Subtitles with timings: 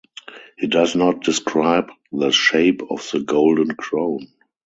[0.57, 4.29] He does not describe the shape of the golden crown.